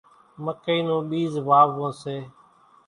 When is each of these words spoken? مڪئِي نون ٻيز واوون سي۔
مڪئِي 0.43 0.77
نون 0.87 1.01
ٻيز 1.09 1.33
واوون 1.47 1.91
سي۔ 2.01 2.17